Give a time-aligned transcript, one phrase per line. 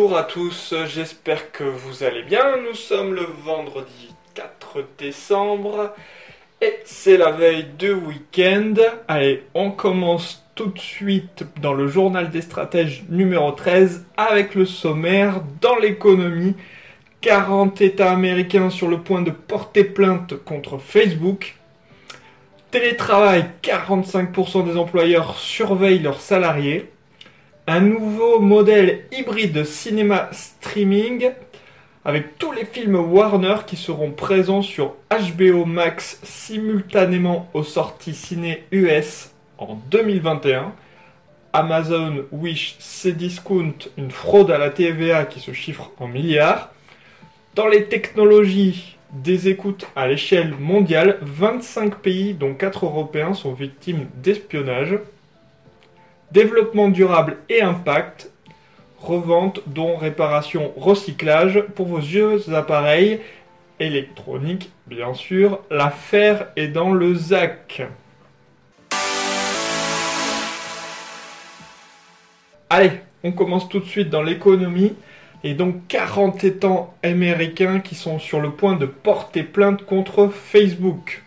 [0.00, 2.56] Bonjour à tous, j'espère que vous allez bien.
[2.68, 5.92] Nous sommes le vendredi 4 décembre
[6.62, 8.74] et c'est la veille de week-end.
[9.08, 14.66] Allez, on commence tout de suite dans le journal des stratèges numéro 13 avec le
[14.66, 16.54] sommaire dans l'économie.
[17.20, 21.56] 40 États américains sur le point de porter plainte contre Facebook.
[22.70, 26.88] Télétravail, 45% des employeurs surveillent leurs salariés
[27.68, 31.32] un nouveau modèle hybride de cinéma streaming
[32.02, 38.64] avec tous les films Warner qui seront présents sur HBO Max simultanément aux sorties ciné
[38.70, 40.72] US en 2021.
[41.52, 46.72] Amazon Wish Cdiscount, une fraude à la TVA qui se chiffre en milliards.
[47.54, 54.06] Dans les technologies des écoutes à l'échelle mondiale, 25 pays dont 4 Européens sont victimes
[54.22, 54.98] d'espionnage
[56.32, 58.30] développement durable et impact,
[59.00, 63.20] revente, dons, réparation, recyclage pour vos vieux appareils
[63.80, 65.60] électroniques, bien sûr.
[65.70, 67.82] L'affaire est dans le ZAC.
[72.70, 72.90] Allez,
[73.24, 74.94] on commence tout de suite dans l'économie.
[75.44, 81.22] Et donc 40 États américains qui sont sur le point de porter plainte contre Facebook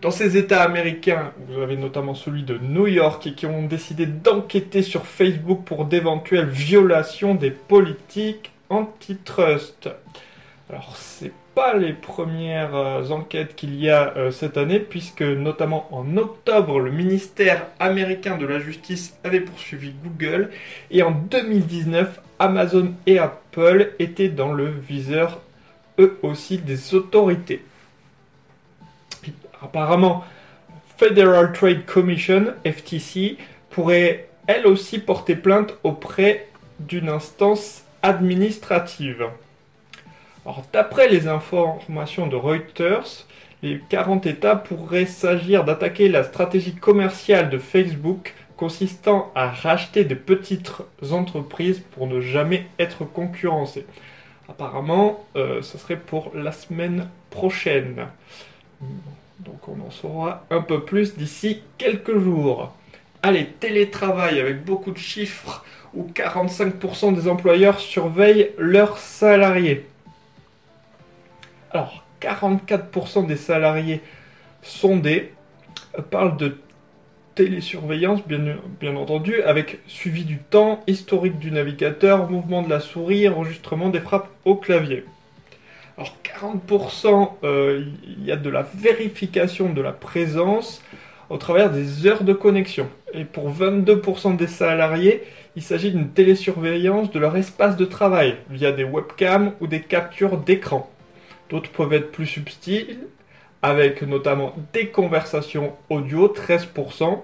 [0.00, 4.82] dans ces États américains, vous avez notamment celui de New York, qui ont décidé d'enquêter
[4.82, 9.88] sur Facebook pour d'éventuelles violations des politiques antitrust.
[10.70, 15.86] Alors, c'est pas les premières euh, enquêtes qu'il y a euh, cette année, puisque notamment
[15.90, 20.50] en octobre, le ministère américain de la justice avait poursuivi Google,
[20.90, 25.40] et en 2019, Amazon et Apple étaient dans le viseur,
[25.98, 27.62] eux aussi, des autorités.
[29.62, 30.24] Apparemment,
[30.96, 33.36] Federal Trade Commission, FTC,
[33.70, 36.48] pourrait elle aussi porter plainte auprès
[36.80, 39.26] d'une instance administrative.
[40.72, 43.26] d'après les informations de Reuters,
[43.62, 50.16] les 40 États pourraient s'agir d'attaquer la stratégie commerciale de Facebook consistant à racheter des
[50.16, 50.72] petites
[51.10, 53.86] entreprises pour ne jamais être concurrencées.
[54.48, 58.06] Apparemment, euh, ce serait pour la semaine prochaine.
[59.44, 62.74] Donc on en saura un peu plus d'ici quelques jours.
[63.22, 65.64] Allez, télétravail avec beaucoup de chiffres
[65.94, 69.86] où 45% des employeurs surveillent leurs salariés.
[71.70, 74.00] Alors, 44% des salariés
[74.62, 75.32] sondés
[76.10, 76.58] parlent de
[77.34, 83.28] télésurveillance, bien, bien, entendu, avec suivi du temps, historique du navigateur, mouvement de la souris,
[83.28, 85.04] enregistrement des frappes au clavier.
[85.96, 90.82] Alors 40%, euh, il y a de la vérification de la présence
[91.28, 92.88] au travers des heures de connexion.
[93.12, 95.22] Et pour 22% des salariés,
[95.56, 100.38] il s'agit d'une télésurveillance de leur espace de travail via des webcams ou des captures
[100.38, 100.90] d'écran.
[101.50, 102.98] D'autres peuvent être plus subtils,
[103.60, 107.20] avec notamment des conversations audio, 13%,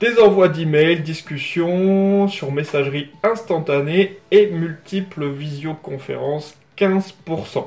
[0.00, 7.66] des envois d'emails, discussions sur messagerie instantanée et multiples visioconférences, 15%.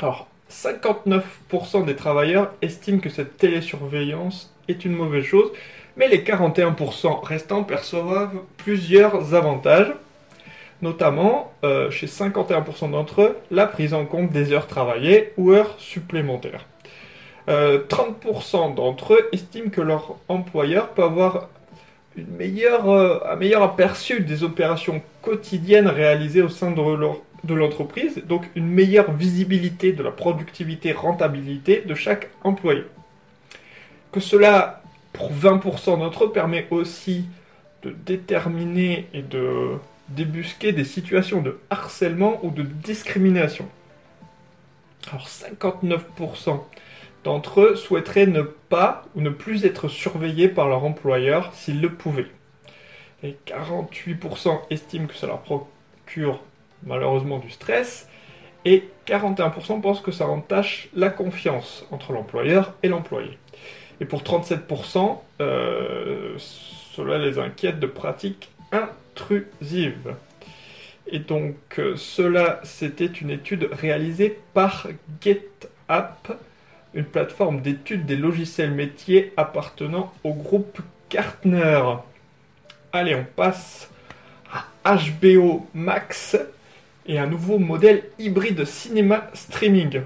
[0.00, 5.50] Alors, 59% des travailleurs estiment que cette télésurveillance est une mauvaise chose,
[5.96, 9.92] mais les 41% restants perçoivent plusieurs avantages,
[10.82, 15.74] notamment euh, chez 51% d'entre eux, la prise en compte des heures travaillées ou heures
[15.78, 16.66] supplémentaires.
[17.46, 21.48] 30% euh, d'entre eux estiment que leur employeur peut avoir
[22.16, 28.48] une meilleure, euh, un meilleur aperçu des opérations quotidiennes réalisées au sein de l'entreprise, donc
[28.54, 32.84] une meilleure visibilité de la productivité, rentabilité de chaque employé.
[34.12, 34.82] Que cela,
[35.12, 37.26] pour 20% d'entre eux, permet aussi
[37.82, 39.76] de déterminer et de
[40.08, 43.66] débusquer des situations de harcèlement ou de discrimination.
[45.08, 46.60] Alors 59%
[47.24, 51.90] d'entre eux souhaiteraient ne pas ou ne plus être surveillés par leur employeur s'ils le
[51.90, 52.30] pouvaient.
[53.22, 56.40] Et 48% estiment que ça leur procure
[56.84, 58.08] malheureusement du stress.
[58.64, 63.38] Et 41% pensent que ça entache la confiance entre l'employeur et l'employé.
[64.00, 70.14] Et pour 37%, euh, cela les inquiète de pratiques intrusive.
[71.06, 74.88] Et donc euh, cela, c'était une étude réalisée par
[75.20, 76.40] GetApp,
[76.94, 81.82] une plateforme d'études des logiciels métiers appartenant au groupe Gartner.
[82.92, 83.90] Allez, on passe
[84.84, 86.36] à HBO Max
[87.06, 90.02] et un nouveau modèle hybride cinéma streaming.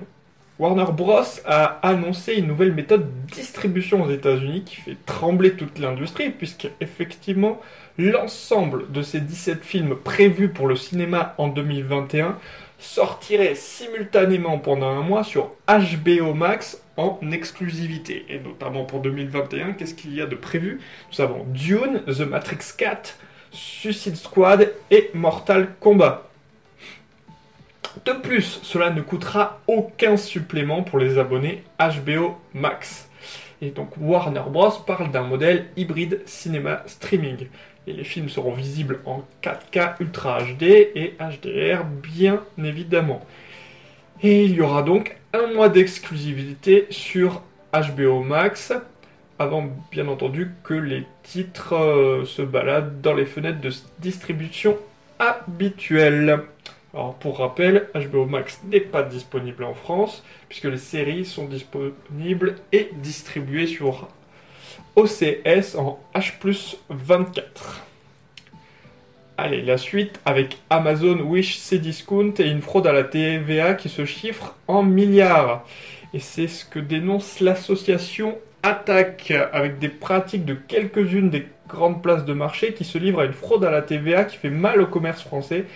[0.58, 1.22] Warner Bros.
[1.46, 6.68] a annoncé une nouvelle méthode de distribution aux États-Unis qui fait trembler toute l'industrie, puisque
[6.80, 7.60] effectivement
[7.98, 12.38] l'ensemble de ces 17 films prévus pour le cinéma en 2021
[12.84, 18.26] sortiraient simultanément pendant un mois sur HBO Max en exclusivité.
[18.28, 20.80] Et notamment pour 2021, qu'est-ce qu'il y a de prévu?
[21.12, 23.18] Nous avons Dune, The Matrix 4,
[23.50, 26.28] Suicide Squad et Mortal Kombat.
[28.04, 33.08] De plus, cela ne coûtera aucun supplément pour les abonnés HBO Max.
[33.62, 34.70] Et donc Warner Bros.
[34.86, 37.46] parle d'un modèle hybride cinéma streaming.
[37.86, 40.62] Et les films seront visibles en 4K Ultra HD
[40.94, 43.24] et HDR bien évidemment.
[44.22, 47.42] Et il y aura donc un mois d'exclusivité sur
[47.72, 48.72] HBO Max,
[49.38, 54.78] avant bien entendu que les titres euh, se baladent dans les fenêtres de distribution
[55.18, 56.40] habituelles.
[56.94, 62.54] Alors pour rappel, HBO Max n'est pas disponible en France, puisque les séries sont disponibles
[62.70, 64.08] et distribuées sur
[64.96, 67.42] OCS en H24.
[69.36, 74.04] Allez, la suite avec Amazon Wish Cdiscount et une fraude à la TVA qui se
[74.04, 75.64] chiffre en milliards.
[76.12, 82.24] Et c'est ce que dénonce l'association Attaque, avec des pratiques de quelques-unes des grandes places
[82.24, 84.86] de marché qui se livrent à une fraude à la TVA qui fait mal au
[84.86, 85.66] commerce français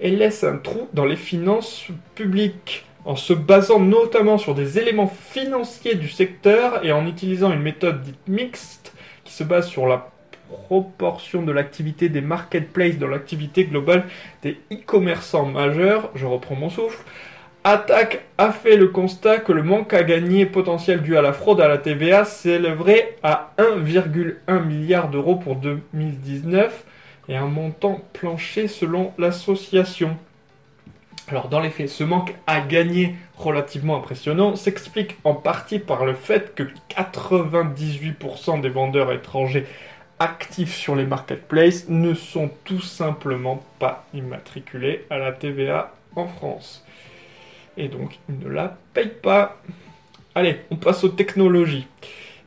[0.00, 5.06] et laisse un trou dans les finances publiques en se basant notamment sur des éléments
[5.06, 8.92] financiers du secteur et en utilisant une méthode dite mixte
[9.24, 10.10] qui se base sur la
[10.66, 14.04] proportion de l'activité des marketplaces dans l'activité globale
[14.42, 16.98] des e-commerçants majeurs, je reprends mon souffle,
[17.64, 21.60] Attaque a fait le constat que le manque à gagner potentiel dû à la fraude
[21.60, 26.84] à la TVA s'élèverait à 1,1 milliard d'euros pour 2019
[27.28, 30.16] et un montant plancher selon l'association.
[31.28, 36.14] Alors dans les faits, ce manque à gagner relativement impressionnant s'explique en partie par le
[36.14, 39.66] fait que 98% des vendeurs étrangers
[40.18, 46.84] actifs sur les marketplaces ne sont tout simplement pas immatriculés à la TVA en France.
[47.76, 49.60] Et donc, ils ne la payent pas.
[50.34, 51.86] Allez, on passe aux technologies.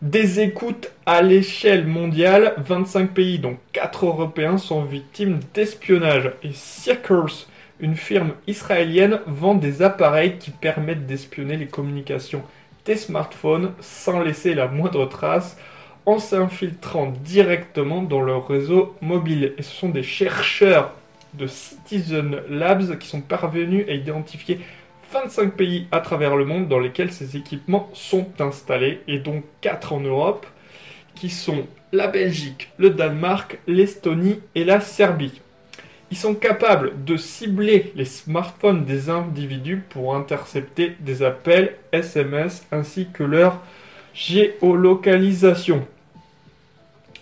[0.01, 6.31] Des écoutes à l'échelle mondiale, 25 pays, dont 4 Européens, sont victimes d'espionnage.
[6.44, 7.45] Et Circles,
[7.81, 12.44] une firme israélienne, vend des appareils qui permettent d'espionner les communications
[12.86, 15.57] des smartphones sans laisser la moindre trace
[16.06, 19.54] en s'infiltrant directement dans leur réseau mobile.
[19.57, 20.94] Et ce sont des chercheurs
[21.33, 24.60] de Citizen Labs qui sont parvenus à identifier
[25.12, 29.94] 25 pays à travers le monde dans lesquels ces équipements sont installés, et donc 4
[29.94, 30.45] en Europe,
[31.16, 35.42] qui sont la Belgique, le Danemark, l'Estonie et la Serbie.
[36.12, 43.08] Ils sont capables de cibler les smartphones des individus pour intercepter des appels SMS ainsi
[43.13, 43.62] que leur
[44.13, 45.88] géolocalisation.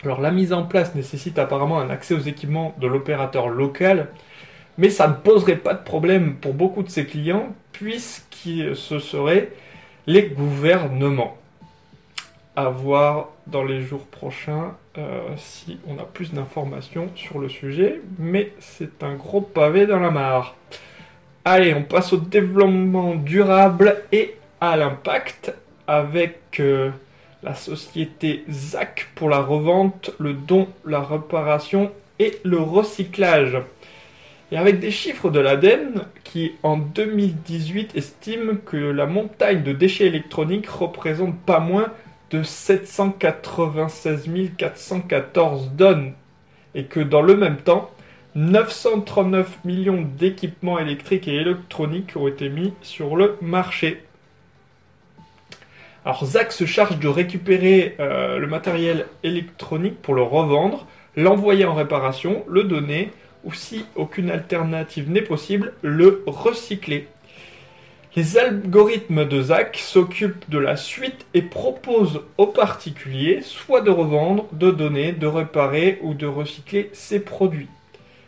[0.04, 4.08] Alors la mise en place nécessite apparemment un accès aux équipements de l'opérateur local,
[4.80, 9.52] mais ça ne poserait pas de problème pour beaucoup de ses clients puisque ce seraient
[10.08, 11.39] les gouvernements.
[12.68, 18.52] Voir dans les jours prochains euh, si on a plus d'informations sur le sujet, mais
[18.60, 20.56] c'est un gros pavé dans la mare.
[21.46, 25.54] Allez, on passe au développement durable et à l'impact
[25.88, 26.92] avec euh,
[27.44, 33.58] la société ZAC pour la revente, le don, la réparation et le recyclage.
[34.52, 40.08] Et avec des chiffres de l'ADEME qui en 2018 estime que la montagne de déchets
[40.08, 41.92] électroniques représente pas moins
[42.30, 46.14] de 796 414 tonnes
[46.76, 47.90] et que dans le même temps,
[48.36, 54.04] 939 millions d'équipements électriques et électroniques ont été mis sur le marché.
[56.06, 61.74] Alors Zach se charge de récupérer euh, le matériel électronique pour le revendre, l'envoyer en
[61.74, 63.12] réparation, le donner,
[63.44, 67.08] ou si aucune alternative n'est possible, le recycler.
[68.16, 74.48] Les algorithmes de Zach s'occupent de la suite et proposent aux particuliers soit de revendre,
[74.52, 77.68] de donner, de réparer ou de recycler ces produits.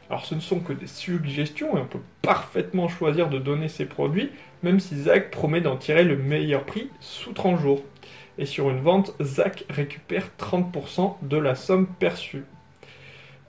[0.08, 3.86] Alors ce ne sont que des suggestions et on peut parfaitement choisir de donner ces
[3.86, 4.30] produits,
[4.62, 7.82] même si Zach promet d'en tirer le meilleur prix sous 30 jours.
[8.38, 12.46] Et sur une vente, Zach récupère 30% de la somme perçue.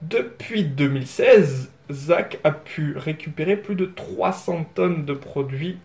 [0.01, 5.77] Depuis 2016, Zach a pu récupérer plus de 300 tonnes de produits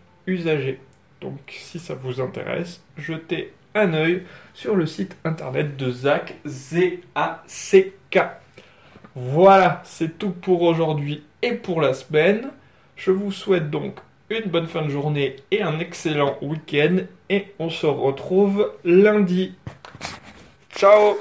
[1.20, 8.18] Donc si ça vous intéresse, jetez un œil sur le site internet de Zach, Z-A-C-K.
[9.14, 12.50] Voilà, c'est tout pour aujourd'hui et pour la semaine.
[12.96, 13.96] Je vous souhaite donc
[14.30, 16.98] une bonne fin de journée et un excellent week-end
[17.30, 19.54] et on se retrouve lundi.
[20.70, 21.16] Ciao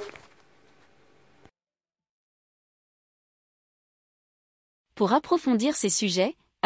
[4.95, 6.35] Pour approfondir ces sujets,